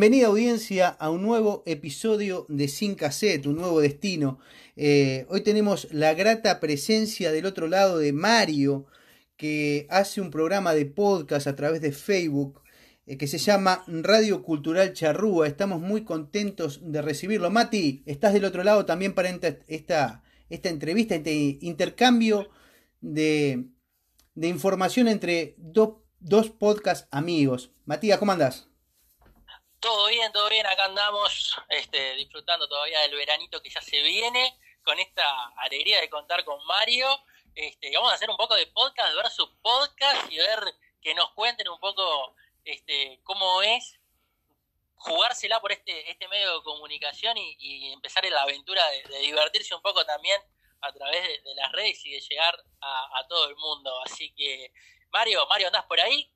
[0.00, 4.38] Bienvenida audiencia a un nuevo episodio de Sin Cassette, un nuevo destino.
[4.74, 8.86] Eh, hoy tenemos la grata presencia del otro lado de Mario,
[9.36, 12.62] que hace un programa de podcast a través de Facebook
[13.04, 15.46] eh, que se llama Radio Cultural Charrúa.
[15.46, 17.50] Estamos muy contentos de recibirlo.
[17.50, 22.48] Mati, estás del otro lado también para esta, esta entrevista, este intercambio
[23.02, 23.66] de,
[24.34, 27.74] de información entre dos podcasts amigos.
[27.84, 28.69] Matías, ¿cómo andás?
[29.80, 34.54] Todo bien, todo bien, acá andamos este, disfrutando todavía del veranito que ya se viene,
[34.84, 37.08] con esta alegría de contar con Mario.
[37.54, 40.60] Este, vamos a hacer un poco de podcast versus podcast y ver
[41.00, 43.98] que nos cuenten un poco este, cómo es
[44.96, 49.80] jugársela por este, este medio de comunicación y, empezar en la aventura de, divertirse un
[49.80, 50.42] poco también
[50.82, 53.98] a través de, las redes y de llegar a, a todo el mundo.
[54.04, 54.74] Así que,
[55.10, 56.30] Mario, Mario, ¿andás por ahí?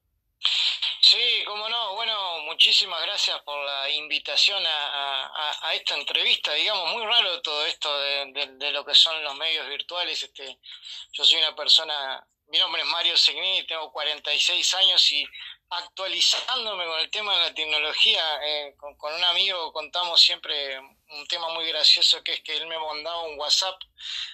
[1.15, 1.95] Sí, cómo no.
[1.95, 6.53] Bueno, muchísimas gracias por la invitación a, esta entrevista.
[6.55, 10.21] Digamos, muy raro todo esto de, lo que son los medios virtuales.
[10.25, 10.59] Este,
[11.13, 15.25] yo soy una persona, mi nombre es Mario Segni, tengo 46 años y
[15.71, 20.81] actualizándome con el tema de la tecnología, eh, con, un amigo contamos siempre
[21.15, 23.81] un tema muy gracioso que es que él me mandaba un WhatsApp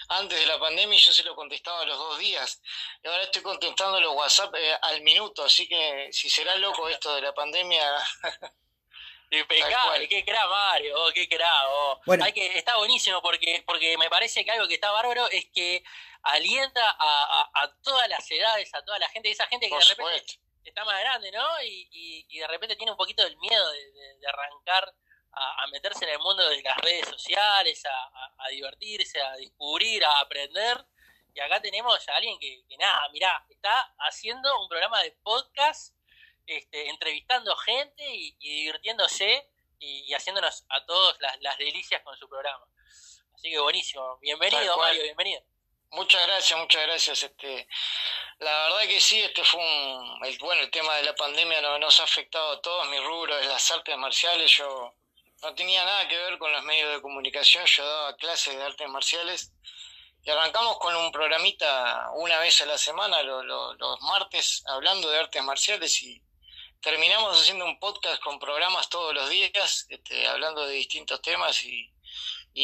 [0.09, 2.61] antes de la pandemia y yo se lo contestaba a los dos días.
[3.03, 7.15] Y ahora estoy contestando los WhatsApp eh, al minuto, así que si será loco esto
[7.15, 7.97] de la pandemia...
[9.33, 11.53] Impecable, qué cra Mario, oh, qué cra.
[11.69, 12.01] Oh.
[12.21, 15.85] Hay que, está buenísimo porque, porque me parece que algo que está bárbaro es que
[16.23, 20.85] alienta a, todas las edades, a toda la gente, esa gente que de repente está
[20.85, 21.63] más grande, ¿no?
[21.63, 24.95] Y, y, de repente tiene un poquito del miedo de, arrancar
[25.33, 30.85] a, meterse en el mundo de las redes sociales, a, divertirse, a descubrir, a aprender.
[31.35, 35.95] Y acá tenemos a alguien que, nada, mirá, está haciendo un programa de podcast,
[36.47, 39.49] este, entrevistando gente y, divirtiéndose
[39.79, 42.67] y, haciéndonos a todos las, las delicias con su programa.
[43.35, 44.19] Así que buenísimo.
[44.19, 45.43] Bienvenido, Mario, bienvenido.
[45.93, 47.23] Muchas gracias, muchas gracias.
[47.23, 47.67] Este,
[48.39, 51.79] la verdad que sí, este fue un, el, bueno, el tema de la pandemia no,
[51.79, 52.89] nos ha afectado a todos.
[52.89, 54.51] Mi rubro es las artes marciales.
[54.53, 54.95] Yo
[55.43, 57.65] no tenía nada que ver con los medios de comunicación.
[57.67, 59.53] Yo daba clases de artes marciales
[60.23, 65.43] y arrancamos con un programita una vez a la semana, los martes, hablando de artes
[65.43, 66.23] marciales y
[66.81, 71.91] terminamos haciendo un podcast con programas todos los días, este, hablando de distintos temas y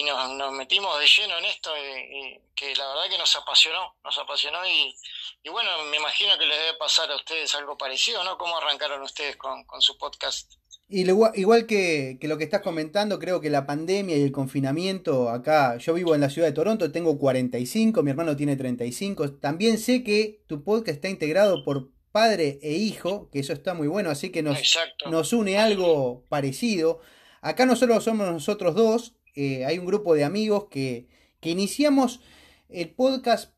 [0.03, 4.67] nos, metimos de lleno en esto, y, que la verdad que nos apasionó, nos apasionó
[4.67, 4.95] y,
[5.43, 8.37] y, bueno, me imagino que les debe pasar a ustedes algo parecido, ¿no?
[8.37, 10.53] ¿Cómo arrancaron ustedes con su podcast?
[10.89, 15.31] Y igual que, que, lo que estás comentando, creo que la pandemia y el confinamiento,
[15.31, 19.79] acá yo vivo en la ciudad de Toronto, tengo 45, mi hermano tiene 35, también
[19.79, 24.11] sé que tu podcast está integrado por padre e hijo, que eso está muy bueno,
[24.11, 24.79] así que nos,
[25.11, 27.01] nos une algo parecido.
[27.41, 31.09] Acá no solo somos nosotros dos, eh, hay un grupo de amigos que,
[31.41, 32.21] que iniciamos
[32.69, 33.53] el podcast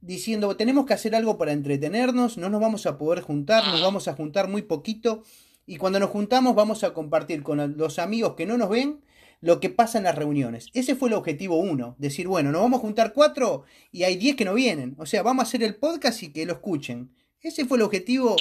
[0.00, 4.08] diciendo tenemos que hacer algo para entretenernos, no nos vamos a poder juntar, nos vamos
[4.08, 5.22] a juntar muy poquito
[5.66, 9.00] y cuando nos juntamos vamos a compartir con los amigos que no nos ven
[9.40, 10.68] lo que pasa en las reuniones.
[10.72, 14.36] Ese fue el objetivo uno, decir, bueno, nos vamos a juntar cuatro y hay diez
[14.36, 17.14] que no vienen, o sea, vamos a hacer el podcast y que lo escuchen.
[17.42, 18.36] Ese fue el objetivo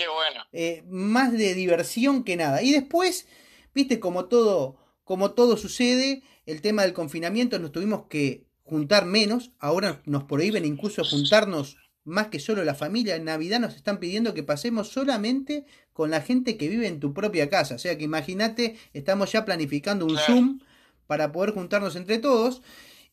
[0.53, 2.63] eh, más de diversión que nada.
[2.63, 3.27] Y después,
[3.75, 9.51] viste, como todo, como todo sucede, el tema del confinamiento nos tuvimos que juntar menos,
[9.59, 11.75] ahora nos prohíben incluso juntarnos
[12.05, 16.21] más que solo la familia, en Navidad nos están pidiendo que pasemos solamente con la
[16.21, 17.75] gente que vive en tu propia casa.
[17.75, 20.59] O sea que imagínate, estamos ya planificando un Zoom
[21.07, 22.61] para poder juntarnos entre todos.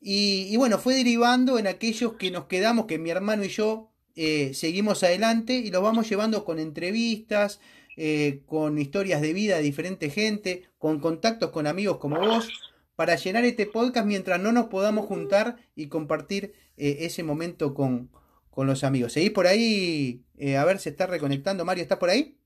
[0.01, 4.53] Y, bueno, fue derivando en aquellos que nos quedamos, que mi hermano y yo eh,
[4.55, 7.61] seguimos adelante y los vamos llevando con entrevistas,
[7.97, 12.49] eh, con historias de vida de diferente gente, con contactos con amigos como vos,
[12.97, 18.11] para llenar este podcast mientras no nos podamos juntar y compartir eh, ese momento con,
[18.51, 19.13] con, los amigos.
[19.13, 20.25] ¿Seguís por ahí?
[20.59, 21.65] a ver, se está reconectando.
[21.65, 22.37] Mario, ¿estás por ahí?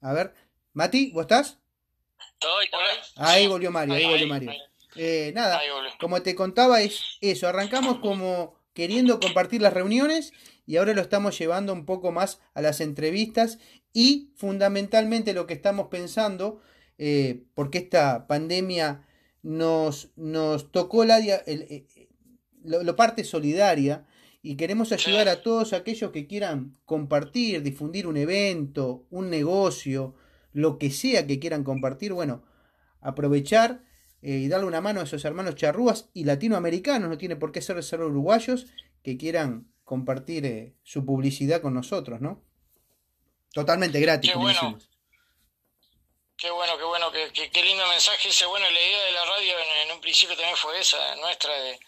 [0.00, 0.34] A ver.
[0.72, 1.58] Mati, ¿vos estás?
[2.32, 2.66] Estoy,
[3.16, 4.52] Ahí volvió Mario, ahí, volvió Mario.
[4.96, 5.60] Eh, nada,
[5.98, 7.48] como te contaba, es eso.
[7.48, 10.32] Arrancamos como queriendo compartir las reuniones
[10.66, 13.58] y ahora lo estamos llevando un poco más a las entrevistas
[13.92, 16.60] y fundamentalmente lo que estamos pensando,
[16.98, 19.06] eh, porque esta pandemia
[19.42, 21.86] nos, nos tocó la, el,
[22.64, 24.06] lo, parte solidaria
[24.46, 30.14] y queremos ayudar a todos aquellos que quieran compartir, difundir un evento, un negocio,
[30.52, 32.44] lo que sea que quieran compartir, bueno,
[33.00, 33.80] aprovechar
[34.20, 37.62] eh, y darle una mano a esos hermanos charrúas y latinoamericanos, no tiene por qué
[37.62, 38.66] ser ser uruguayos,
[39.02, 42.44] que quieran compartir eh, su publicidad con nosotros, ¿no?
[43.50, 44.30] Totalmente gratis.
[44.30, 44.78] Qué bueno.
[46.36, 48.44] Qué bueno, qué bueno, qué, qué, lindo mensaje ese.
[48.44, 49.54] Bueno, la idea de la radio
[49.84, 51.78] en, un principio también fue esa, nuestra, de,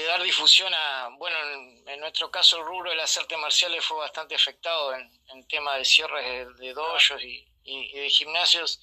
[0.00, 1.36] dar difusión a, bueno,
[1.86, 5.76] en, nuestro caso el rubro de las artes marciales fue bastante afectado en, en tema
[5.76, 8.80] de cierres de, de dojos y, y de gimnasios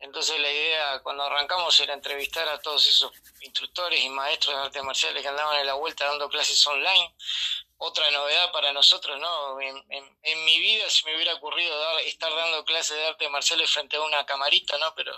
[0.00, 3.12] entonces la idea cuando arrancamos era entrevistar a todos esos
[3.42, 7.14] instructores y maestros de artes marciales que andaban en la vuelta dando clases online.
[7.76, 9.60] Otra novedad para nosotros, ¿no?
[9.60, 13.70] En, en, mi vida se me hubiera ocurrido dar, estar dando clases de artes marciales
[13.70, 14.94] frente a una camarita, ¿no?
[14.94, 15.12] Pero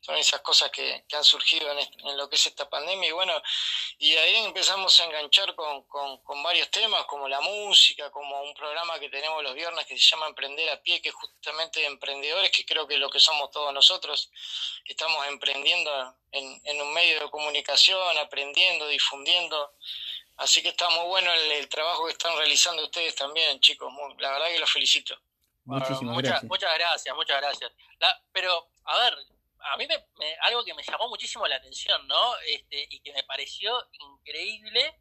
[0.00, 3.32] son esas cosas que, han surgido en, lo que es esta pandemia y bueno,
[3.98, 8.98] y ahí empezamos a enganchar con, con, varios temas como la música, como un programa
[8.98, 12.50] que tenemos los viernes que se llama Emprender a Pie, que es justamente de emprendedores,
[12.50, 14.30] que creo que es lo que somos todos nosotros,
[14.84, 19.74] estamos emprendiendo en, en un medio de comunicación, aprendiendo, difundiendo.
[20.36, 23.92] Así que está muy bueno el, trabajo que están realizando ustedes también, chicos.
[24.18, 25.18] la verdad que los felicito.
[25.64, 26.44] Muchísimas gracias.
[26.44, 27.72] Muchas gracias, muchas gracias.
[28.32, 29.16] pero, a ver,
[29.72, 30.04] a mí me,
[30.42, 32.36] algo que me llamó muchísimo la atención, ¿no?
[32.38, 35.00] Este, y que me pareció increíble,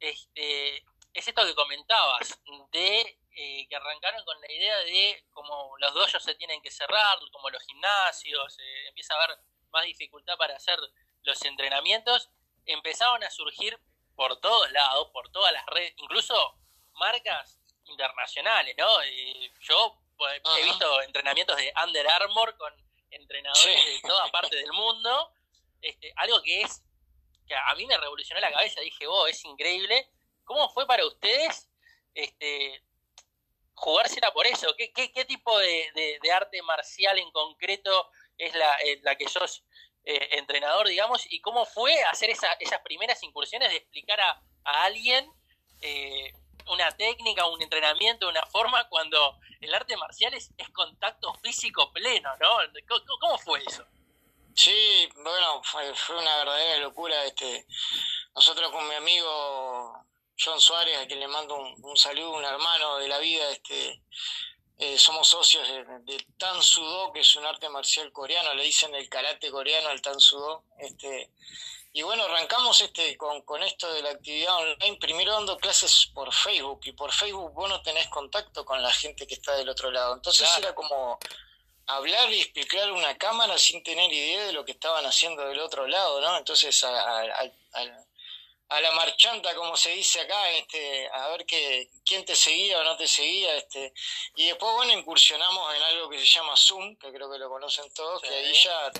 [0.00, 0.78] este,
[1.14, 2.38] es esto que comentabas,
[2.72, 7.18] de eh, que arrancaron con la idea de como los dojos se tienen que cerrar,
[7.32, 9.38] como los gimnasios, eh, empieza a haber
[9.70, 10.78] más dificultad para hacer
[11.22, 12.30] los entrenamientos,
[12.66, 13.78] empezaron a surgir
[14.14, 16.58] por todos lados, por todas las redes, incluso
[16.92, 19.02] marcas internacionales, ¿no?
[19.02, 22.81] Eh, yo pues, he visto entrenamientos de Under Armour con
[23.12, 25.32] entrenadores de toda parte del mundo.
[25.80, 26.82] Este, algo que es,
[27.46, 30.08] que a mí me revolucionó la cabeza, dije, oh, es increíble.
[30.44, 31.68] ¿Cómo fue para ustedes
[32.14, 32.82] este,
[33.74, 34.74] jugársela por eso?
[34.76, 39.64] ¿Qué, qué, tipo de, arte marcial en concreto es la, eh, la que sos
[40.04, 41.24] eh, entrenador, digamos?
[41.30, 45.30] ¿Y cómo fue hacer esa, esas primeras incursiones de explicar a, a alguien
[45.80, 46.32] eh,
[46.68, 52.58] una técnica, un entrenamiento, una forma, cuando el arte marcial es, contacto físico pleno, ¿no?
[53.20, 53.84] ¿Cómo, fue eso?
[54.54, 57.24] Sí, bueno, fue, una verdadera locura.
[57.24, 57.66] Este,
[58.34, 60.04] nosotros con mi amigo
[60.38, 64.02] John Suárez, a quien le mando un, saludo, un hermano de la vida, este,
[64.78, 68.94] eh, somos socios de, de, Tan Sudo, que es un arte marcial coreano, le dicen
[68.94, 70.64] el karate coreano al Tan Sudo.
[70.78, 71.30] Este,
[71.94, 76.32] y bueno, arrancamos este con, con esto de la actividad online, primero dando clases por
[76.32, 79.90] Facebook, y por Facebook vos no tenés contacto con la gente que está del otro
[79.90, 80.14] lado.
[80.14, 81.18] Entonces era como
[81.86, 85.86] hablar y explicar una cámara sin tener idea de lo que estaban haciendo del otro
[85.86, 86.38] lado, ¿no?
[86.38, 92.34] Entonces a, a, la marchanta, como se dice acá, este, a ver que, quién te
[92.34, 93.92] seguía o no te seguía, este,
[94.34, 97.92] y después, bueno, incursionamos en algo que se llama Zoom, que creo que lo conocen
[97.92, 98.90] todos, que ahí ya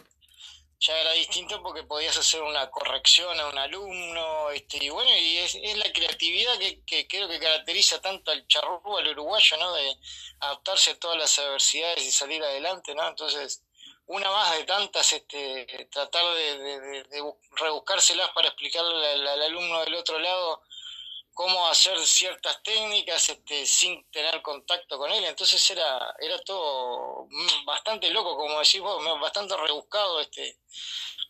[0.82, 5.38] ya era distinto porque podías hacer una corrección a un alumno, este, y bueno, y
[5.38, 9.72] es, es la creatividad que, que, creo que caracteriza tanto al charrúa, al uruguayo, ¿no?
[9.74, 9.96] De
[10.40, 13.06] adaptarse a todas las adversidades y salir adelante, ¿no?
[13.06, 13.62] Entonces,
[14.06, 19.94] una más de tantas, este, tratar de, de, de rebuscárselas para explicarle al, alumno del
[19.94, 20.62] otro lado
[21.34, 25.24] cómo hacer ciertas técnicas este, sin tener contacto con él.
[25.24, 27.28] Entonces era, era todo
[27.64, 30.58] bastante loco, como decís vos, bastante rebuscado este,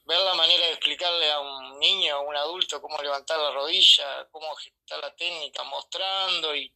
[0.05, 4.27] ver la manera de explicarle a un niño o un adulto cómo levantar la rodilla,
[4.31, 6.73] cómo ejecutar la técnica, mostrando y,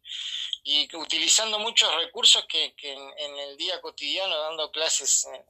[0.62, 5.45] y utilizando muchos recursos que, que en, el día cotidiano, dando clases en,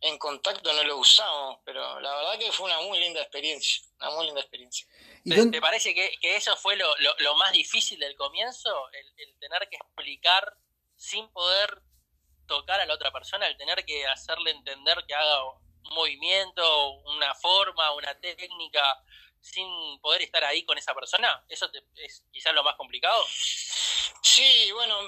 [0.00, 4.10] en, contacto, no los usamos, pero la verdad que fue una muy linda experiencia, una
[4.10, 4.86] muy linda experiencia.
[5.24, 6.86] ¿Te, parece que, eso fue lo,
[7.18, 8.70] lo, más difícil del comienzo?
[8.92, 10.56] El, tener que explicar
[10.96, 11.82] sin poder
[12.46, 17.34] tocar a la otra persona, el tener que hacerle entender que haga un movimiento, una
[17.34, 19.00] forma, una técnica,
[19.42, 21.44] sin poder estar ahí con esa persona?
[21.48, 23.24] ¿Eso es quizás lo más complicado?
[24.24, 24.98] Sí, bueno,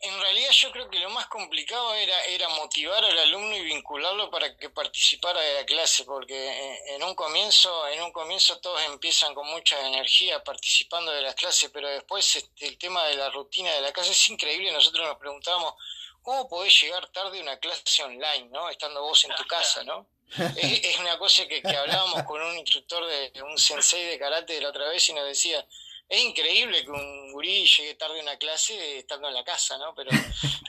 [0.00, 4.28] en realidad yo creo que lo más complicado era, era motivar al alumno y vincularlo
[4.28, 9.34] para que participara de la clase, porque en un comienzo, en un comienzo todos empiezan
[9.34, 13.72] con mucha energía participando de las clases, pero después este, el tema de la rutina
[13.72, 14.72] de la clase es increíble.
[14.72, 15.74] Nosotros nos preguntábamos,
[16.20, 18.68] ¿cómo podés llegar tarde a una clase online, no?
[18.68, 20.08] Estando vos en tu casa, ¿no?
[20.56, 24.60] Es, una cosa que, que hablábamos con un instructor de un sensei de karate de
[24.60, 25.66] la otra vez y nos decía,
[26.08, 29.92] es increíble que un gurí llegue tarde a una clase estando en la casa, ¿no?
[29.94, 30.10] Pero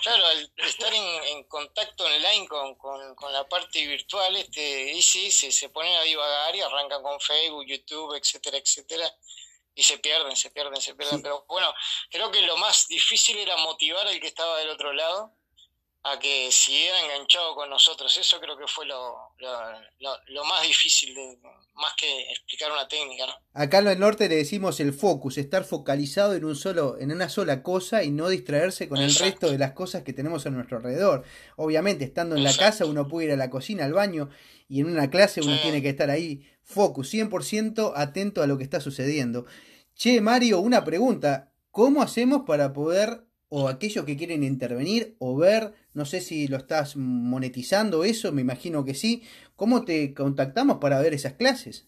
[0.01, 5.51] claro, al estar en, contacto online con, con, la parte virtual, este, y sí, se,
[5.51, 9.15] se ponen a divagar y arrancan con Facebook, YouTube, etcétera, etcétera,
[9.75, 11.21] y se pierden, se pierden, se pierden.
[11.21, 11.71] Pero bueno,
[12.09, 15.36] creo que lo más difícil era motivar al que estaba del otro lado
[16.11, 18.17] a que siguiera enganchado con nosotros.
[18.17, 21.37] Eso creo que fue lo, lo, más difícil, de,
[21.75, 23.25] más que explicar una técnica.
[23.25, 23.33] ¿no?
[23.53, 27.29] Acá en el norte le decimos el focus, estar focalizado en, un solo, en una
[27.29, 30.77] sola cosa y no distraerse con el resto de las cosas que tenemos a nuestro
[30.77, 31.25] alrededor.
[31.57, 34.29] Obviamente, estando en la casa uno puede ir a la cocina, al baño,
[34.69, 38.63] y en una clase uno tiene que estar ahí, focus, 100% atento a lo que
[38.63, 39.45] está sucediendo.
[39.95, 41.51] Che, Mario, una pregunta.
[41.71, 46.57] ¿Cómo hacemos para poder o aquellos que quieren intervenir o ver, no sé si lo
[46.57, 51.87] estás monetizando eso, me imagino que sí, ¿cómo te contactamos para ver esas clases?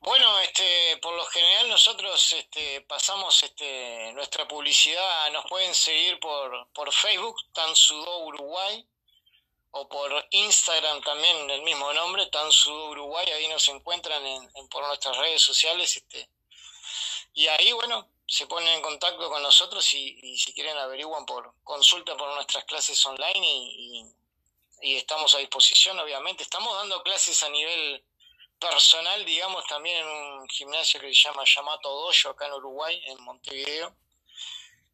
[0.00, 6.72] Bueno, este, por lo general nosotros este, pasamos este, nuestra publicidad, nos pueden seguir por,
[6.72, 8.88] por Facebook, Tansudo Uruguay,
[9.72, 15.18] o por Instagram también el mismo nombre, Tansudo Uruguay, ahí nos encuentran en, por nuestras
[15.18, 15.96] redes sociales.
[15.98, 16.30] Este,
[17.34, 22.16] y ahí, bueno, se ponen en contacto con nosotros y, si quieren averiguan por consulta
[22.16, 24.04] por nuestras clases online y,
[24.80, 26.42] estamos a disposición, obviamente.
[26.42, 28.04] Estamos dando clases a nivel
[28.58, 33.22] personal, digamos, también en un gimnasio que se llama Yamato Dojo acá en Uruguay, en
[33.22, 33.96] Montevideo.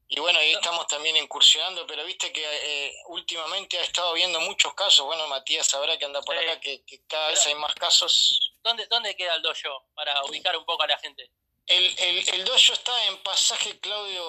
[0.09, 4.75] Y bueno, ahí estamos también incursionando, pero viste que eh, últimamente ha estado viendo muchos
[4.75, 5.07] casos.
[5.07, 8.55] Bueno, Matías sabrá que anda por acá, que, cada vez hay más casos.
[8.63, 9.87] ¿Dónde, ¿Dónde queda el dojo?
[9.95, 11.31] Para ubicar un poco a la gente.
[11.71, 14.23] El, el, el dojo está en pasaje Claudio.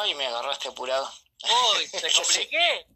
[0.00, 1.10] Ay, me agarraste apurado.
[1.42, 2.86] Uy, ¿te compliqué?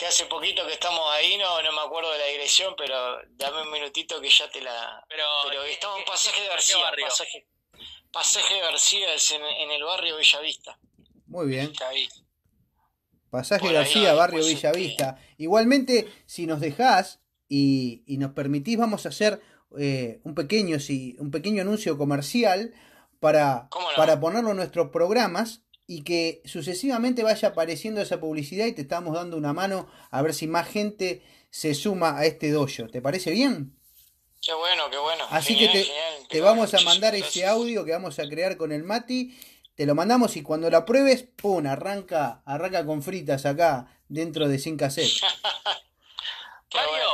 [0.00, 3.60] que hace poquito que estamos ahí, no, no me acuerdo de la dirección, pero dame
[3.60, 5.04] un minutito que ya te la.
[5.10, 6.76] Pero, pero estamos en pasaje García.
[7.02, 7.46] Pasaje,
[8.10, 10.78] pasaje García es en, en, el barrio Villavista.
[11.26, 11.74] Muy bien.
[13.28, 15.18] Pasaje García, barrio Villavista.
[15.36, 19.42] Igualmente, si nos dejás y, y nos permitís, vamos a hacer
[19.78, 22.72] eh, un, pequeño, sí, un pequeño anuncio comercial
[23.20, 28.82] para, para ponerlo en nuestros programas y que sucesivamente vaya apareciendo esa publicidad y te
[28.82, 32.88] estamos dando una mano a ver si más gente se suma a este dojo.
[32.90, 33.76] ¿Te parece bien?
[34.40, 35.24] Qué bueno, qué bueno.
[35.30, 35.86] Así que te,
[36.28, 39.36] te vamos a mandar ese audio que vamos a crear con el Mati.
[39.74, 41.66] Te lo mandamos y cuando lo pruebes, ¡pum!
[41.66, 45.10] Arranca, arranca con fritas acá dentro de Sin Cassette.
[46.72, 47.08] Mario,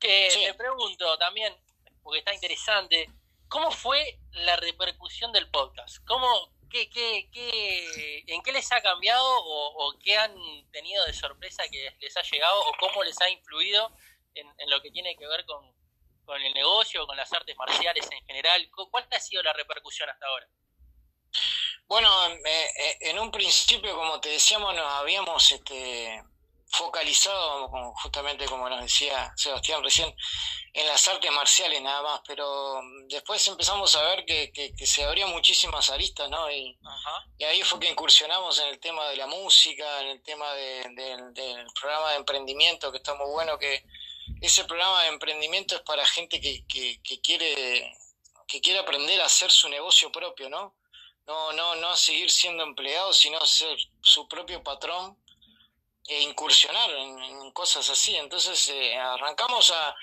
[0.00, 1.54] que te pregunto también,
[2.02, 3.10] porque está interesante.
[3.48, 6.04] ¿Cómo fue la repercusión del podcast?
[6.06, 10.34] ¿Cómo, qué, qué, qué, ¿En qué les ha cambiado o, qué han
[10.70, 13.90] tenido de sorpresa que les ha llegado o cómo les ha influido
[14.34, 15.74] en, lo que tiene que ver con,
[16.24, 18.70] con el negocio, con las artes marciales en general?
[18.90, 20.46] ¿Cuál ha sido la repercusión hasta ahora?
[21.86, 22.10] Bueno,
[22.44, 26.22] eh, eh, en un principio, como te decíamos, nos habíamos este,
[26.70, 27.70] focalizado,
[28.02, 30.14] justamente como nos decía Sebastián recién,
[30.72, 35.30] en las artes marciales nada más, pero después empezamos a ver que, que, se abrían
[35.30, 36.50] muchísimas aristas, ¿no?
[36.50, 36.78] Y,
[37.38, 41.66] y, ahí fue que incursionamos en el tema de la música, en el tema del
[41.80, 43.84] programa de emprendimiento, que está muy bueno, que
[44.40, 47.96] ese programa de emprendimiento es para gente que, que, quiere
[48.46, 50.74] que quiere aprender a hacer su negocio propio, ¿no?
[51.26, 55.18] No, no, no a seguir siendo empleado, sino a ser su propio patrón
[56.08, 58.16] e incursionar en, cosas así.
[58.16, 59.94] Entonces eh, arrancamos a,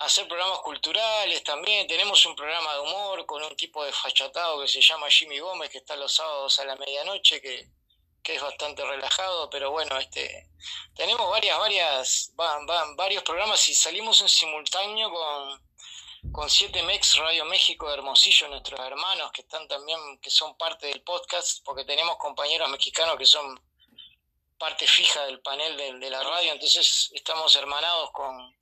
[0.00, 1.86] hacer programas culturales también.
[1.86, 5.70] Tenemos un programa de humor con un tipo de fachatado que se llama Jimmy Gómez,
[5.70, 7.68] que está los sábados a la medianoche, que,
[8.24, 10.48] es bastante relajado, pero bueno, este
[10.94, 17.16] tenemos varias, varias, van, van, varios programas y salimos en simultáneo con, con 7 Mex
[17.16, 21.84] Radio México de Hermosillo, nuestros hermanos que están también, que son parte del podcast, porque
[21.84, 23.60] tenemos compañeros mexicanos que son
[24.64, 28.56] parte fija del panel de, la radio, entonces estamos hermanados con,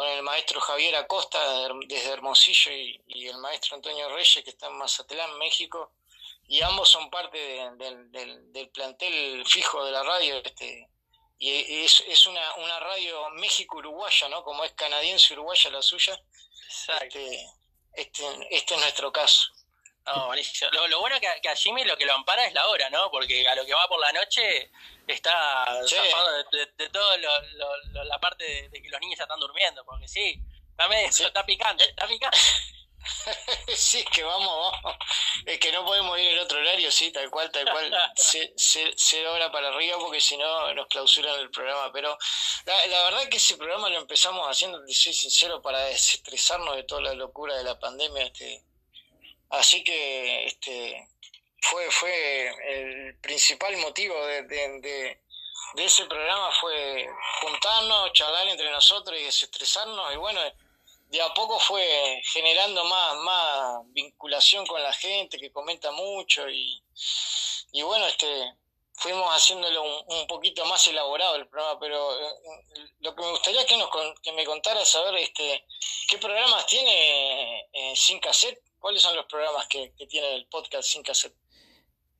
[0.00, 1.38] el maestro Javier Acosta
[1.86, 5.92] desde Hermosillo y, el maestro Antonio Reyes que está en Mazatlán, México,
[6.48, 7.38] y ambos son parte
[7.78, 10.86] del, plantel fijo de la radio, este,
[11.38, 14.44] y es, es una, una radio México-Uruguaya, ¿no?
[14.44, 16.20] Como es canadiense-uruguaya la suya.
[17.00, 17.46] Este,
[17.94, 19.48] este, este es nuestro caso.
[20.14, 23.10] No, Lo, bueno que, que, a Jimmy lo que lo ampara es la hora, ¿no?
[23.10, 24.70] Porque a lo que va por la noche
[25.06, 27.16] está zafado de, de, toda
[28.04, 32.06] la parte de, que los niños ya están durmiendo, porque sí, está, está picante, está
[32.06, 32.38] picante.
[33.76, 34.96] sí, que vamos, vamos.
[35.46, 37.92] Es que no podemos ir en otro horario, sí, tal cual, tal cual.
[38.16, 41.92] Cero hora para arriba porque si no nos clausuran el programa.
[41.92, 42.16] Pero
[42.66, 47.02] la, la verdad que ese programa lo empezamos haciendo, soy sincero, para desestresarnos de toda
[47.02, 48.24] la locura de la pandemia.
[48.24, 48.67] Este,
[49.50, 51.08] Así que este
[51.60, 55.18] fue, fue el principal motivo de, de,
[55.76, 57.06] ese programa fue
[57.40, 60.12] juntarnos, charlar entre nosotros y desestresarnos.
[60.14, 60.40] Y bueno,
[61.08, 66.82] de a poco fue generando más, más vinculación con la gente que comenta mucho y,
[67.72, 68.54] y bueno, este
[68.98, 72.34] fuimos haciéndolo un, poquito más elaborado el programa, pero eh,
[73.00, 73.88] lo que me gustaría que, nos,
[74.22, 75.64] que me contara saber este,
[76.08, 81.02] qué programas tiene eh, sin cassette ¿Cuáles son los programas que, tiene el podcast sin
[81.02, 81.34] cassette?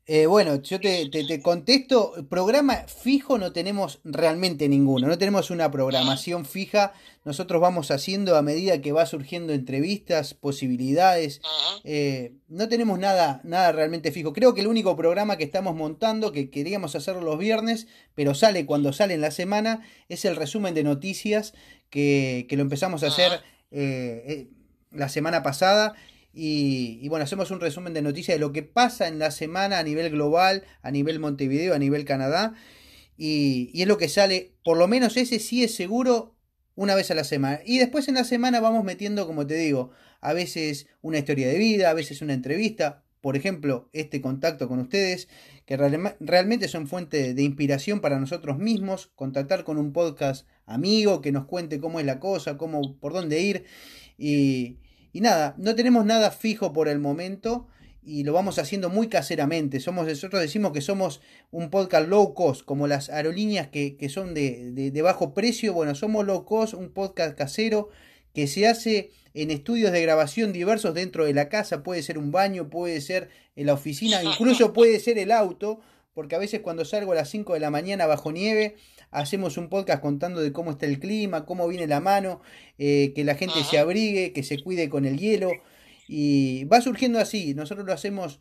[0.04, 5.70] Eh, bueno, yo te, te, contesto, programa fijo no tenemos realmente ninguno, no tenemos una
[5.70, 6.92] programación fija,
[7.24, 11.40] nosotros vamos haciendo a medida que va surgiendo entrevistas, posibilidades,
[11.84, 14.34] eh, no tenemos nada, nada realmente fijo.
[14.34, 18.66] Creo que el único programa que estamos montando, que queríamos hacerlo los viernes, pero sale
[18.66, 21.54] cuando sale en la semana, es el resumen de noticias
[21.88, 24.50] que, lo empezamos a hacer eh,
[24.90, 25.94] la semana pasada
[26.32, 29.82] y, bueno, hacemos un resumen de noticias de lo que pasa en la semana a
[29.82, 32.54] nivel global, a nivel Montevideo, a nivel Canadá.
[33.16, 36.36] Y, es lo que sale, por lo menos ese sí es seguro,
[36.74, 37.60] una vez a la semana.
[37.64, 41.58] Y después en la semana vamos metiendo, como te digo, a veces una historia de
[41.58, 43.02] vida, a veces una entrevista.
[43.20, 45.28] Por ejemplo, este contacto con ustedes,
[45.66, 51.32] que realmente son fuente de inspiración para nosotros mismos, contactar con un podcast amigo que
[51.32, 53.64] nos cuente cómo es la cosa, cómo, por dónde ir.
[54.16, 54.78] Y,
[55.12, 57.66] y nada, no tenemos nada fijo por el momento
[58.08, 59.80] y lo vamos haciendo muy caseramente.
[59.80, 64.72] Somos, nosotros decimos que somos un podcast low cost, como las aerolíneas que, son de,
[64.72, 65.74] de, bajo precio.
[65.74, 67.90] Bueno, somos low cost, un podcast casero
[68.34, 71.82] que se hace en estudios de grabación diversos dentro de la casa.
[71.82, 75.80] Puede ser un baño, puede ser en la oficina, incluso puede ser el auto,
[76.18, 78.76] porque a veces cuando salgo a las 5 de la mañana bajo nieve,
[79.12, 82.42] hacemos un podcast contando de cómo está el clima, cómo viene la mano,
[82.76, 85.52] eh, que la gente se abrigue, que se cuide con el hielo.
[86.08, 88.40] Y va surgiendo así, nosotros lo hacemos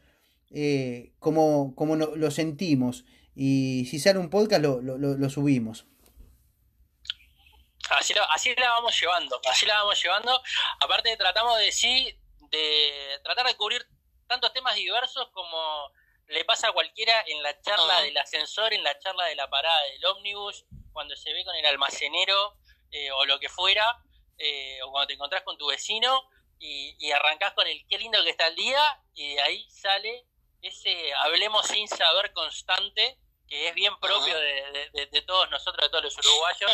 [0.49, 3.05] eh, como, como lo sentimos.
[3.35, 5.85] Y si sale un podcast, lo, lo, subimos.
[7.91, 10.41] Así la, así la vamos llevando, así la vamos llevando.
[10.81, 12.17] Aparte tratamos de sí,
[12.49, 13.85] de tratar de cubrir
[14.25, 15.91] tantos temas diversos como
[16.27, 19.81] le pasa a cualquiera en la charla del ascensor, en la charla de la parada
[19.83, 22.57] del ómnibus, cuando se ve con el almacenero
[22.91, 24.03] eh, o lo que fuera,
[24.37, 28.23] eh, o cuando te encontrás con tu vecino y, y arrancás con el qué lindo
[28.23, 30.25] que está el día, y de ahí sale
[30.61, 36.17] ese hablemos sin saber constante, que es bien propio de, todos nosotros, de todos los
[36.17, 36.71] uruguayos,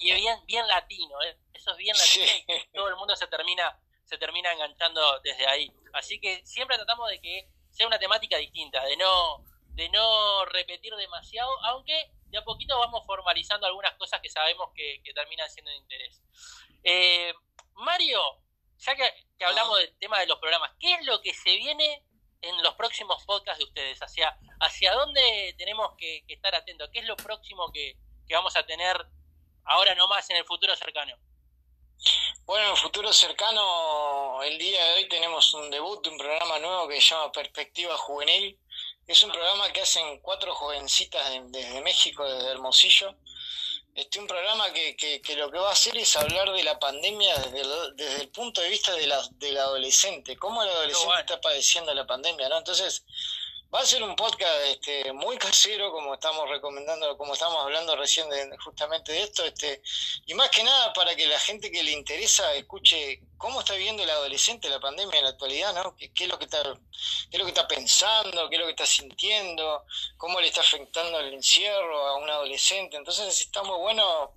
[0.00, 1.36] y, es bien, bien latino, ¿eh?
[1.52, 5.72] eso es bien latino, todo el mundo se termina, se termina enganchando desde ahí.
[5.92, 10.94] Así que siempre tratamos de que sea una temática distinta, de no, de no repetir
[10.94, 15.76] demasiado, aunque de a poquito vamos formalizando algunas cosas que sabemos que, terminan siendo de
[15.76, 16.22] interés.
[16.84, 17.34] Eh,
[17.74, 18.20] Mario,
[18.78, 19.12] ya que,
[19.44, 22.04] hablamos del tema de los programas, ¿qué es lo que se viene
[22.42, 23.98] en los próximos podcasts de ustedes?
[24.00, 26.88] ¿Hacia, hacia dónde tenemos que, estar atentos?
[26.92, 28.96] ¿Qué es lo próximo que, que vamos a tener
[29.64, 31.16] ahora nomás en el futuro cercano?
[32.46, 36.58] Bueno, en el futuro cercano, el día de hoy tenemos un debut de un programa
[36.58, 38.58] nuevo que se llama Perspectiva Juvenil.
[39.06, 43.14] Es un programa que hacen cuatro jovencitas desde México, desde Hermosillo.
[43.94, 47.36] Este, un programa que, que, lo que va a hacer es hablar de la pandemia
[47.38, 51.40] desde el, desde el punto de vista de la, del adolescente, cómo el adolescente está
[51.40, 52.58] padeciendo la pandemia, ¿no?
[52.58, 53.04] Entonces,
[53.74, 58.30] Va a ser un podcast este, muy casero, como estamos recomendando, como estamos hablando recién
[58.30, 59.82] de, justamente de esto, este,
[60.26, 64.04] y más que nada para que la gente que le interesa escuche cómo está viviendo
[64.04, 65.96] el adolescente la pandemia en la actualidad, ¿no?
[65.96, 68.72] ¿Qué, es lo que está, qué es lo que está pensando, qué es lo que
[68.74, 69.84] está sintiendo,
[70.18, 72.96] cómo le está afectando el encierro a un adolescente.
[72.96, 74.34] Entonces está muy bueno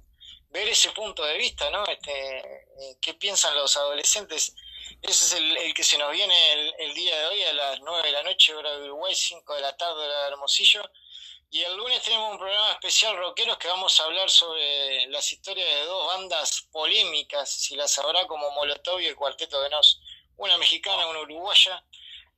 [0.50, 1.86] ver ese punto de vista, ¿no?
[1.86, 4.56] Este, eh, qué piensan los adolescentes
[5.02, 8.12] ese es el, que se nos viene el, día de hoy a las 9 de
[8.12, 10.82] la noche, hora de Uruguay, 5 de la tarde, hora de Hermosillo.
[11.50, 15.68] Y el lunes tenemos un programa especial rockeros que vamos a hablar sobre las historias
[15.68, 20.02] de dos bandas polémicas, si las sabrá, como Molotov y el Cuarteto de Nos,
[20.36, 21.84] una mexicana y una uruguaya.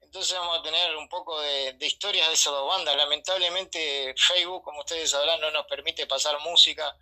[0.02, 2.96] Entonces vamos a tener un poco de, historias de esas dos bandas.
[2.96, 6.96] Lamentablemente Facebook, como ustedes sabrán, no nos permite pasar música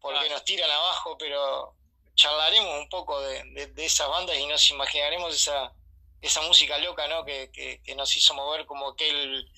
[0.00, 1.74] porque nos tiran abajo, pero
[2.18, 5.72] charlaremos un poco de, de esas bandas y nos imaginaremos esa,
[6.20, 7.24] esa música loca, ¿no?
[7.24, 9.48] Que, que, nos hizo mover como aquel,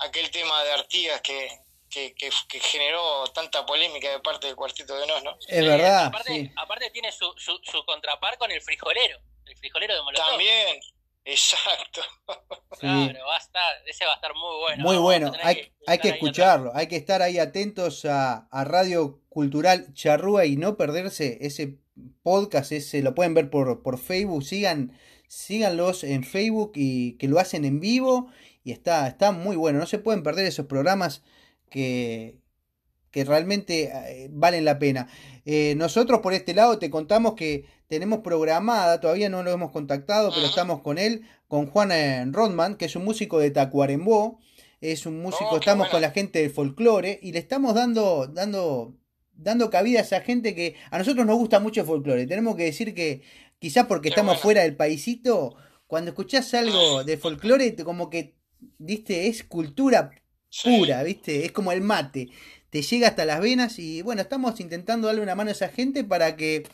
[0.00, 1.48] aquel tema de Artigas que,
[1.88, 5.36] que, que, generó tanta polémica de parte del Cuarteto de Nos, ¿no?
[5.46, 6.06] Es verdad.
[6.06, 10.28] Aparte, aparte tiene su, su, su, contrapar con el frijolero, el frijolero de Molotov.
[10.30, 10.80] También,
[11.24, 12.02] exacto.
[12.80, 14.82] Claro, va a estar, ese va a estar muy bueno.
[14.84, 19.20] Muy bueno, hay, que, hay que escucharlo, hay que estar ahí atentos a, a Radio
[19.28, 21.78] Cultural Charrúa y no perderse ese
[22.22, 24.92] podcast, ese lo pueden ver por, por Facebook, sigan
[25.28, 28.28] síganlos en Facebook y que lo hacen en vivo.
[28.64, 29.78] Y está, está muy bueno.
[29.78, 31.22] No se pueden perder esos programas
[31.70, 32.38] que,
[33.10, 35.08] que realmente eh, valen la pena.
[35.44, 40.30] Eh, nosotros por este lado te contamos que tenemos programada, todavía no lo hemos contactado,
[40.34, 44.40] pero estamos con él, con Juan eh, Rodman, que es un músico de Tacuarembó,
[44.80, 48.94] es un músico, oh, estamos con la gente del folclore y le estamos dando, dando,
[49.38, 52.26] dando cabida a esa gente que a nosotros nos gusta mucho el folclore.
[52.26, 53.22] Tenemos que decir que
[53.58, 58.34] quizás porque estamos fuera del paisito, cuando escuchás algo de folclore, como que,
[58.78, 60.10] viste, es cultura
[60.64, 62.28] pura, viste, es como el mate,
[62.70, 66.04] te llega hasta las venas y bueno, estamos intentando darle una mano a esa gente
[66.04, 66.64] para que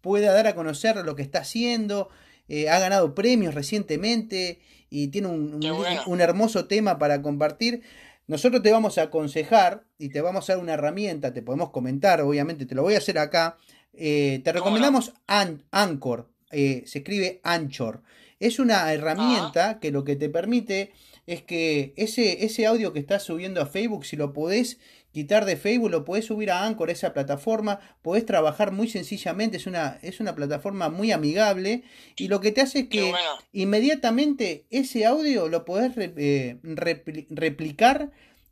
[0.00, 2.08] pueda dar a conocer lo que está haciendo,
[2.48, 5.64] eh, ha ganado premios recientemente y tiene un,
[6.06, 7.82] un, hermoso tema para compartir.
[8.30, 12.20] Nosotros te vamos a aconsejar y te vamos a dar una herramienta, te podemos comentar,
[12.20, 13.56] obviamente, te lo voy a hacer acá,
[13.92, 18.04] eh, te recomendamos Anchor, eh, se escribe Anchor.
[18.38, 20.92] Es una herramienta que lo que te permite
[21.26, 24.78] es que ese, ese audio que estás subiendo a Facebook, si lo podés
[25.12, 29.66] quitar de Facebook, lo podés subir a Anchor, esa plataforma, podés trabajar muy sencillamente, es
[29.66, 31.82] una, es una plataforma muy amigable
[32.16, 33.12] y lo que te hace es que
[33.52, 38.10] inmediatamente ese audio lo podés eh, replicar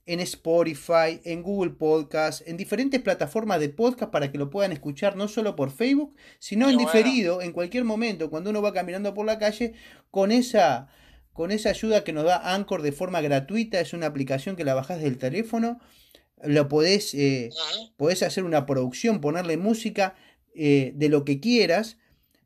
[0.09, 5.16] en Spotify, en Google Podcast, en diferentes plataformas de podcast para que lo puedan escuchar
[5.16, 9.27] no solo por Facebook, sino en diferido, en cualquier momento, cuando uno va caminando por
[9.27, 9.75] la calle,
[10.11, 10.88] con esa,
[11.35, 13.81] con esa ayuda que nos da Anchor de forma gratuita.
[13.81, 15.79] Es una aplicación que la bajás del teléfono,
[16.44, 17.51] lo podés, eh,
[17.96, 20.14] podés hacer una producción, ponerle música
[20.55, 21.98] eh, de lo que quieras.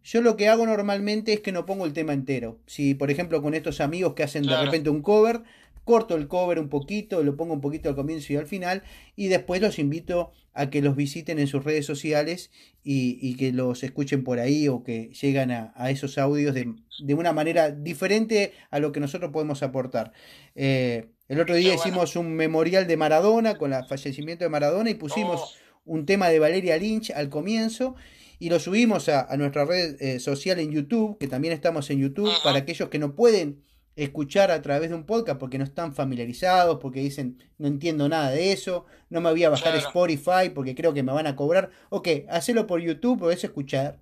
[0.02, 2.58] Yo lo que hago normalmente es que no pongo el tema entero.
[2.66, 5.42] Si, por ejemplo, con estos amigos que hacen de repente un cover,
[5.84, 8.82] corto el cover un poquito, lo pongo un poquito al comienzo y al final,
[9.16, 12.50] y después los invito a que los visiten en sus redes sociales
[12.84, 17.70] y, que los escuchen por ahí o que llegan a, esos audios de, una manera
[17.70, 20.12] diferente a lo que nosotros podemos aportar.
[20.54, 24.94] Eh, el otro día hicimos un memorial de Maradona con el fallecimiento de Maradona y
[24.94, 25.50] pusimos oh.
[25.84, 27.94] un tema de Valeria Lynch al comienzo
[28.38, 32.32] y lo subimos a, nuestra red eh, social en YouTube, que también estamos en YouTube,
[32.42, 33.62] para aquellos que no pueden
[33.94, 38.30] escuchar a través de un podcast porque no están familiarizados, porque dicen no entiendo nada
[38.30, 41.70] de eso, no me voy a bajar Spotify porque creo que me van a cobrar.
[41.90, 44.00] Ok, hacelo por YouTube, podés escuchar.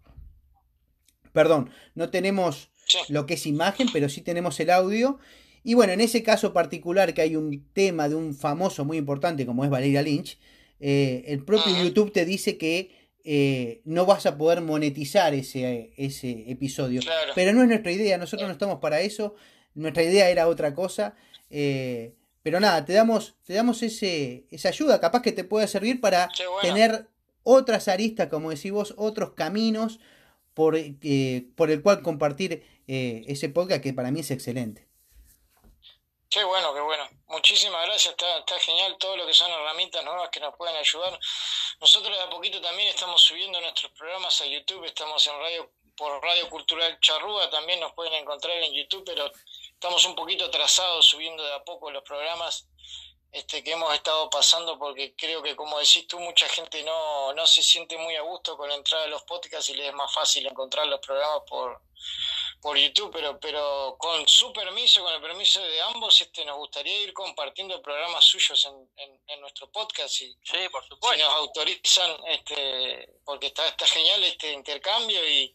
[1.33, 2.71] Perdón, no tenemos
[3.09, 5.19] lo que es imagen, pero sí tenemos el audio.
[5.63, 9.47] Y bueno, en ese caso particular que hay un tema de un famoso muy importante
[9.47, 10.39] como es Valeria Lynch,
[10.81, 12.91] eh, el propio YouTube te dice que
[13.23, 17.03] eh, no vas a poder monetizar ese, ese episodio.
[17.35, 19.35] Pero no es nuestra idea, nosotros no estamos para eso.
[19.75, 21.15] Nuestra idea era otra cosa.
[21.51, 26.01] Eh, pero nada, te damos, te damos ese, esa ayuda, capaz que te pueda servir
[26.01, 26.31] para
[26.63, 27.09] tener
[27.43, 30.01] otras aristas, como decís vos, otros caminos
[30.55, 34.87] por, eh, por el cual compartir eh, ese podcast que para mí es excelente.
[36.31, 37.09] Qué bueno, qué bueno.
[37.27, 41.19] Muchísimas gracias, está, está genial todo lo que son herramientas nuevas que nos pueden ayudar.
[41.81, 46.23] Nosotros de a poquito también estamos subiendo nuestros programas a YouTube, estamos en radio por
[46.23, 49.29] Radio Cultural Charrúa, también nos pueden encontrar en YouTube, pero
[49.73, 52.69] estamos un poquito atrasados subiendo de a poco los programas
[53.33, 57.45] este, que hemos estado pasando porque creo que como decís tú mucha gente no, no
[57.45, 60.15] se siente muy a gusto con la entrada de los podcasts y les es más
[60.15, 61.81] fácil encontrar los programas por,
[62.61, 67.03] por YouTube, pero, pero con su permiso, con el permiso de ambos, este, nos gustaría
[67.03, 70.21] ir compartiendo programas suyos en, en, nuestro podcast.
[70.21, 71.17] Y, sí, por supuesto.
[71.17, 75.55] Si nos autorizan, este, porque está, está genial este intercambio y,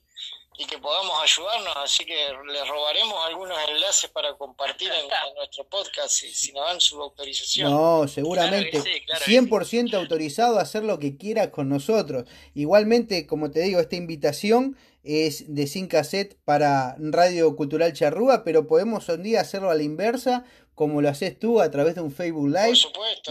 [0.58, 2.16] y que podamos ayudarnos, así que
[2.48, 7.72] les robaremos algunos enlaces para compartir en, nuestro podcast si, si, nos dan su autorización.
[7.72, 8.82] No, seguramente.
[8.82, 12.26] 100% autorizado a hacer lo que quieras con nosotros.
[12.54, 18.68] Igualmente, como te digo, esta invitación es de sin cassette para Radio Cultural Charrúa, pero
[18.68, 20.44] podemos un día hacerlo a la inversa.
[20.74, 22.80] como lo haces tú a través de un Facebook Live.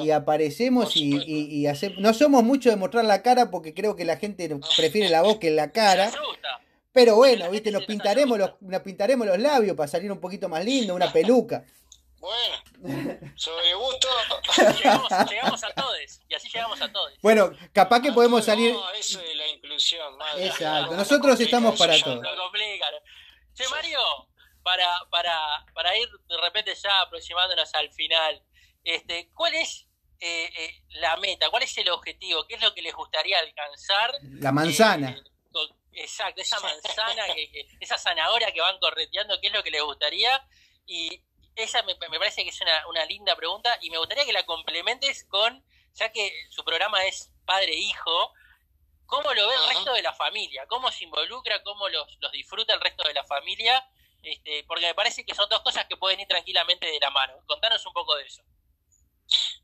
[0.03, 1.67] Y aparecemos y, y,
[1.99, 5.39] No somos mucho de mostrar la cara porque creo que la gente prefiere la voz
[5.39, 6.11] que la cara.
[6.95, 10.65] Pero bueno, viste, nos pintaremos los, nos pintaremos los labios para salir un poquito más
[10.65, 11.65] lindo, una peluca.
[12.25, 12.57] Bueno,
[13.37, 14.09] sobre gusto.
[14.79, 17.13] Llegamos, a todos, y así llegamos a todos.
[17.21, 18.73] Bueno, capaz que podemos salir.
[18.73, 22.23] No, eso es la inclusión, Exacto, nosotros estamos para todo.
[23.53, 24.01] Che, Mario,
[24.63, 25.39] para, para,
[25.75, 28.43] para ir de repente ya aproximándonos al final,
[28.83, 29.87] este, ¿cuál es
[30.19, 31.51] eh, eh, la meta?
[31.51, 32.47] ¿Cuál es el objetivo?
[32.49, 34.15] ¿Qué es lo que les gustaría alcanzar?
[34.41, 35.11] La manzana.
[35.11, 39.83] Eh, exacto, esa manzana, que, esa zanahoria que van correteando, ¿qué es lo que les
[39.83, 40.43] gustaría?
[40.87, 41.23] Y
[41.57, 45.25] esa me, parece que es una, una, linda pregunta y me gustaría que la complementes
[45.25, 45.65] con,
[45.95, 48.33] ya que su programa es padre-hijo,
[49.07, 50.67] ¿cómo lo ve el resto de la familia?
[50.67, 51.63] ¿Cómo se involucra?
[51.63, 53.89] ¿Cómo los, los disfruta el resto de la familia?
[54.23, 57.35] Este, porque me parece que son dos cosas que pueden ir tranquilamente de la mano.
[57.47, 58.43] Contanos un poco de eso.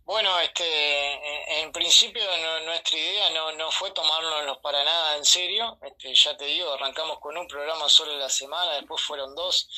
[0.05, 2.21] Bueno, este, en principio
[2.65, 5.79] nuestra idea no, no fue tomárnoslo para nada en serio.
[5.83, 9.69] Este, ya te digo, arrancamos con un programa solo la semana, después fueron dos.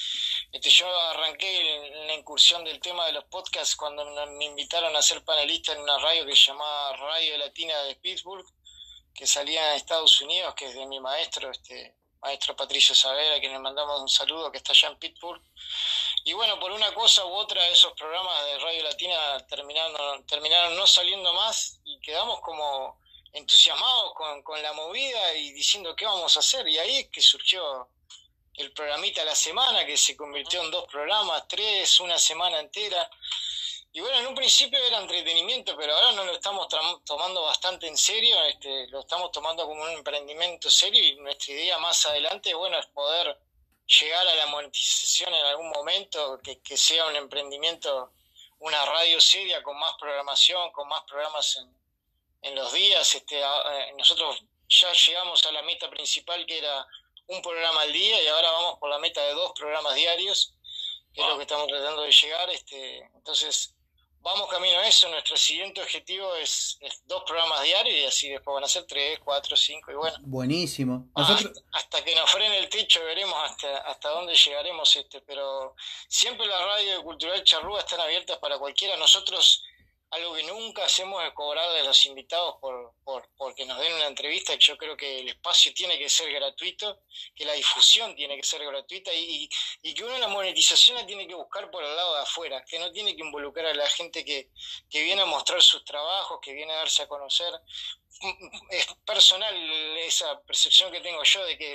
[0.51, 5.23] Este, yo arranqué la incursión del tema de los podcasts cuando me invitaron a ser
[5.23, 8.47] panelista en una radio que se llamaba Radio Latina de Pittsburgh,
[9.14, 13.40] que salía en Estados Unidos, que es de mi maestro, este, maestro Patricio Savera, a
[13.40, 15.42] quien le mandamos un saludo, que está allá en Pittsburgh.
[16.24, 20.87] Y bueno, por una cosa u otra, esos programas de Radio Latina terminaron, terminaron no
[20.87, 23.00] saliendo más y quedamos como
[23.32, 26.68] entusiasmados con, con la movida y diciendo qué vamos a hacer.
[26.68, 27.88] Y ahí es que surgió
[28.54, 33.11] el programita la semana, que se convirtió en dos programas, tres, una semana entera.
[33.92, 36.66] Y bueno, en un principio era entretenimiento, pero ahora no lo estamos
[37.04, 41.78] tomando bastante en serio, este, lo estamos tomando como un emprendimiento serio y nuestra idea
[41.78, 43.38] más adelante, bueno, es poder
[44.00, 48.12] llegar a la monetización en algún momento, que, que sea un emprendimiento,
[48.61, 51.74] una radio seria con más programación, con más programas en,
[52.42, 53.14] en los días.
[53.14, 56.87] Este, eh, nosotros ya llegamos a la meta principal que era
[57.26, 60.55] un programa al día y ahora vamos por la meta de dos programas diarios,
[61.12, 62.50] que es lo que estamos tratando de llegar.
[62.50, 63.74] Este, entonces,
[64.22, 65.08] vamos camino a eso.
[65.08, 69.56] Nuestro siguiente objetivo es, dos programas diarios y así después van a ser tres, cuatro,
[69.56, 70.16] cinco y bueno.
[70.22, 71.08] Buenísimo.
[71.14, 74.94] Hasta, que nos frene el techo veremos hasta, hasta dónde llegaremos.
[74.96, 75.74] este Pero
[76.08, 78.96] siempre las radios cultural charrúa están abiertas para cualquiera.
[78.96, 79.64] Nosotros
[80.12, 84.07] algo que nunca hacemos es cobrar de los invitados por, por, porque nos den una
[84.07, 87.01] entrevista, yo creo que el espacio tiene que ser gratuito,
[87.35, 89.48] que la difusión tiene que ser gratuita y,
[89.83, 92.79] y, que uno la monetización la tiene que buscar por el lado de afuera, que
[92.79, 94.51] no tiene que involucrar a la gente que,
[94.90, 97.51] que viene a mostrar sus trabajos, que viene a darse a conocer.
[98.70, 99.55] Es personal
[99.98, 101.75] esa percepción que tengo yo de que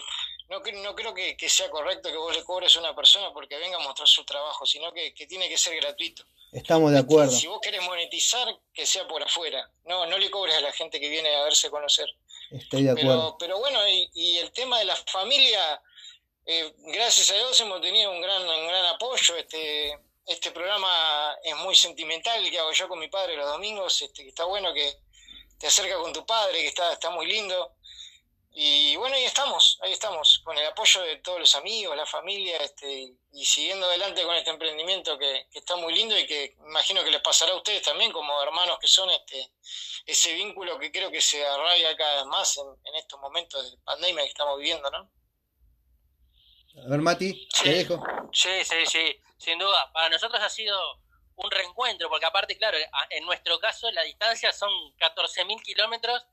[0.49, 3.57] no, no creo que, que sea correcto que vos le cobres a una persona porque
[3.57, 6.23] venga a mostrar su trabajo, sino que, que tiene que ser gratuito.
[6.53, 7.31] Estamos de acuerdo.
[7.31, 9.69] Si vos querés monetizar, que sea por afuera.
[9.85, 12.07] No, no le cobres a la gente que viene a verse conocer.
[12.51, 13.37] Estoy de acuerdo.
[13.37, 15.81] Pero, bueno, y, el tema de la familia,
[16.45, 19.35] eh, gracias a Dios hemos tenido un gran, un gran apoyo.
[19.35, 24.27] Este, este programa es muy sentimental, que hago yo con mi padre los domingos, este,
[24.27, 24.97] está bueno que
[25.57, 27.77] te acerca con tu padre, que está, está muy lindo.
[28.59, 32.57] Y bueno, ahí estamos, ahí estamos, con el apoyo de todos los amigos, la familia,
[32.57, 37.11] este, y siguiendo adelante con este emprendimiento que, está muy lindo y que imagino que
[37.11, 39.51] les pasará a ustedes también como hermanos que son este
[40.07, 44.23] ese vínculo que creo que se arraiga cada vez más en, estos momentos de pandemia
[44.23, 45.11] que estamos viviendo, ¿no?
[46.83, 48.03] A ver, Mati, te dejo.
[48.33, 49.91] Sí, sí, sí, sin duda.
[49.93, 50.75] Para nosotros ha sido
[51.37, 52.77] un reencuentro, porque aparte, claro,
[53.11, 56.25] en nuestro caso la distancia son 14.000 kilómetros,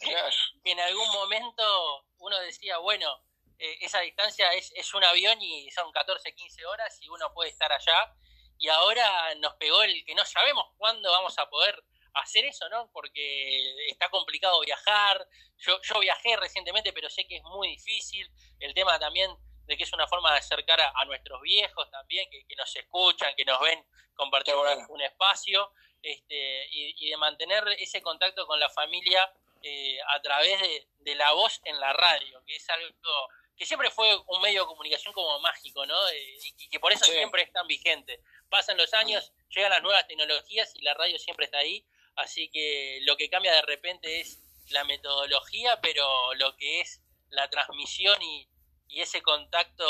[0.00, 3.24] que, en algún momento uno decía, bueno,
[3.58, 7.50] eh, esa distancia es, es un avión y son 14, 15 horas y uno puede
[7.50, 8.14] estar allá,
[8.58, 11.82] y ahora nos pegó el que no sabemos cuándo vamos a poder
[12.14, 12.90] hacer eso, ¿no?
[12.92, 18.74] Porque está complicado viajar, yo, yo viajé recientemente, pero sé que es muy difícil, el
[18.74, 19.30] tema también
[19.68, 23.44] de que es una forma de acercar a, nuestros viejos también, que, nos escuchan, que
[23.44, 25.70] nos ven compartir un, espacio,
[26.02, 29.30] este, y, de mantener ese contacto con la familia
[29.62, 30.58] eh, a través
[31.00, 34.68] de, la voz en la radio, que es algo que siempre fue un medio de
[34.68, 36.08] comunicación como mágico, ¿no?
[36.08, 38.22] Eh, y, que por eso siempre es tan vigente.
[38.48, 41.84] Pasan los años, llegan las nuevas tecnologías y la radio siempre está ahí,
[42.16, 44.38] así que lo que cambia de repente es
[44.70, 48.48] la metodología, pero lo que es la transmisión y,
[48.88, 49.84] y ese contacto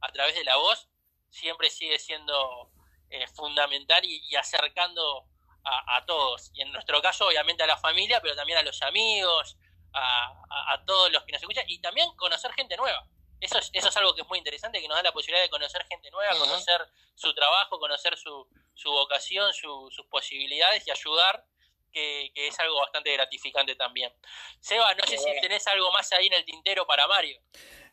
[0.00, 0.88] a través de la voz
[1.28, 2.70] siempre sigue siendo
[3.10, 5.26] eh, fundamental y, acercando
[5.64, 6.50] a, todos.
[6.54, 9.56] Y en nuestro caso, obviamente, a la familia, pero también a los amigos,
[9.92, 13.06] a, todos los que nos escuchan y también conocer gente nueva.
[13.40, 15.50] Eso es, eso es algo que es muy interesante, que nos da la posibilidad de
[15.50, 21.44] conocer gente nueva, conocer su trabajo, conocer su, su vocación, sus posibilidades y ayudar,
[21.92, 24.12] que, es algo bastante gratificante también.
[24.60, 27.40] Seba, no sé si tenés algo más ahí en el tintero para Mario.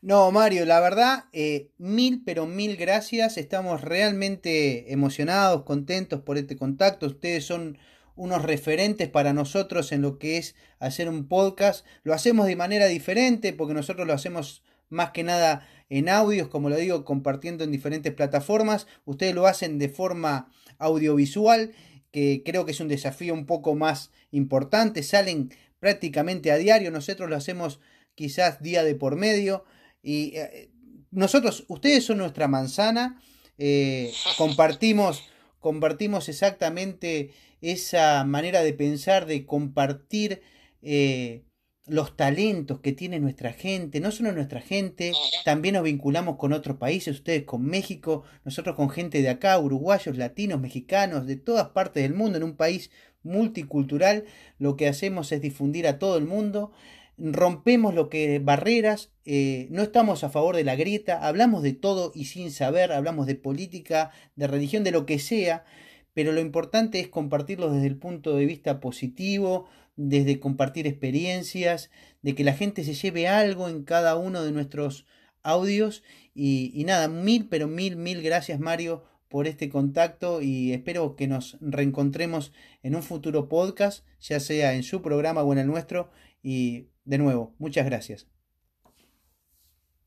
[0.01, 3.37] No, Mario, la verdad, eh, mil, pero mil gracias.
[3.37, 7.07] Estamos realmente emocionados, contentos por este contacto.
[7.07, 7.79] Ustedes son
[8.15, 11.85] unos referentes para nosotros en lo que es hacer un podcast.
[12.03, 16.69] Lo hacemos de manera diferente porque nosotros lo hacemos más que nada en audios, como
[16.69, 18.85] lo digo, compartiendo en diferentes plataformas.
[19.05, 21.73] Ustedes lo hacen de forma audiovisual,
[22.11, 25.01] que creo que es un desafío un poco más importante.
[25.01, 27.79] Salen prácticamente a diario, nosotros lo hacemos
[28.13, 29.65] quizás día de por medio.
[30.07, 30.69] Y eh,
[31.11, 33.21] nosotros, ustedes son nuestra manzana,
[33.57, 35.25] eh, compartimos,
[35.59, 40.41] compartimos exactamente esa manera de pensar, de compartir
[40.81, 41.43] eh,
[41.87, 45.11] los talentos que tiene nuestra gente, no solo nuestra gente,
[45.43, 50.15] también nos vinculamos con otros países, ustedes con México, nosotros con gente de acá, uruguayos,
[50.15, 52.91] latinos, mexicanos, de todas partes del mundo, en un país
[53.23, 54.23] multicultural,
[54.57, 56.71] lo que hacemos es difundir a todo el mundo
[57.17, 62.11] rompemos lo que barreras, eh, no estamos a favor de la grieta, hablamos de todo
[62.13, 65.65] y sin saber, hablamos de política, de religión, de lo que sea,
[66.13, 71.89] pero lo importante es compartirlo desde el punto de vista positivo, desde compartir experiencias,
[72.21, 75.05] de que la gente se lleve algo en cada uno de nuestros
[75.41, 76.03] audios
[76.35, 81.27] y, y nada, mil, pero mil, mil gracias Mario por este contacto y espero que
[81.27, 82.53] nos reencontremos
[82.83, 86.09] en un futuro podcast, ya sea en su programa o en el nuestro.
[86.41, 88.27] Y de nuevo, muchas gracias.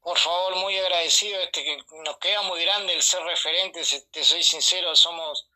[0.02, 4.42] Por favor, muy agradecido, este que nos queda muy grande el ser referentes, te soy
[4.42, 5.48] sincero, somos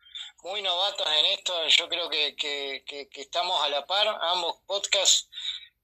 [0.43, 5.29] muy novatos en esto, yo creo que, que, que, estamos a la par, ambos podcasts,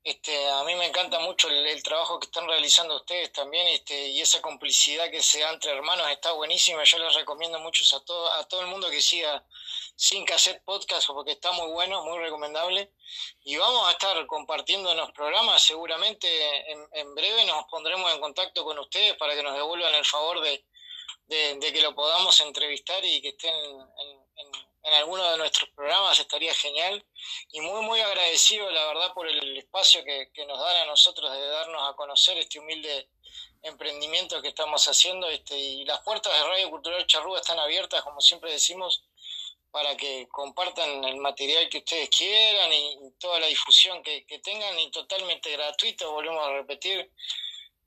[0.04, 4.22] este, a mí me encanta mucho el, trabajo que están realizando ustedes también, este, y
[4.22, 8.32] esa complicidad que se da entre hermanos está buenísima, yo les recomiendo mucho a todo,
[8.34, 9.46] a todo el mundo que siga
[9.96, 12.92] sin cassette podcast porque está muy bueno, muy recomendable.
[13.44, 16.28] Y vamos a estar compartiendo los programas, seguramente
[16.94, 20.66] en, breve nos pondremos en contacto con ustedes para que nos devuelvan el favor de,
[21.28, 23.82] de, que lo podamos entrevistar y que estén en,
[24.38, 27.06] en, alguno de nuestros programas, estaría genial.
[27.52, 31.32] Y muy, muy agradecido, la verdad, por el espacio que, que nos dan a nosotros
[31.32, 33.10] de darnos a conocer este humilde
[33.64, 38.20] emprendimiento que estamos haciendo este, y las puertas de Radio Cultural Charrúa están abiertas, como
[38.20, 39.04] siempre decimos,
[39.70, 44.90] para que compartan el material que ustedes quieran y, toda la difusión que, tengan y
[44.92, 47.12] totalmente gratuito, volvemos a repetir,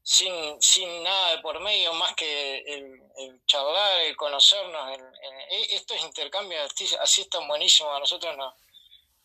[0.05, 6.71] sin, sin nada de por medio más que el, charlar, el conocernos, e, estos intercambios
[7.01, 8.55] así, están buenísimos, a nosotros nos,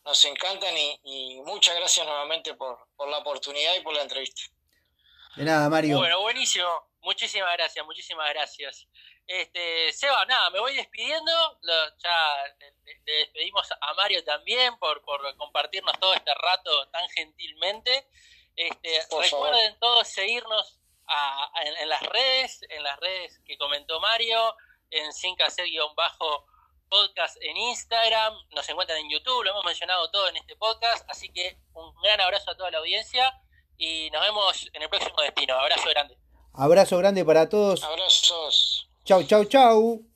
[0.05, 4.41] nos encantan y, muchas gracias nuevamente por, por la oportunidad y por la entrevista.
[5.35, 5.97] De nada, Mario.
[5.97, 6.67] Bueno, buenísimo.
[7.01, 8.87] Muchísimas gracias, muchísimas gracias.
[9.27, 11.59] Este, Seba, nada, me voy despidiendo.
[12.01, 12.73] ya le,
[13.05, 18.07] despedimos a Mario también por, por compartirnos todo este rato tan gentilmente.
[18.59, 18.89] Este,
[19.21, 20.81] recuerden todos seguirnos
[21.79, 24.53] en, las redes, en las redes que comentó Mario,
[24.89, 25.33] en sin
[25.95, 26.45] bajo
[26.89, 31.31] podcast en Instagram, nos encuentran en YouTube, lo hemos mencionado todo en este podcast, así
[31.31, 33.31] que un gran abrazo a toda la audiencia
[33.77, 35.53] y nos vemos en el próximo destino.
[35.53, 36.17] Abrazo grande.
[36.53, 37.81] Abrazo grande para todos.
[37.81, 38.89] Abrazos.
[39.05, 40.08] Chau, chau, chau.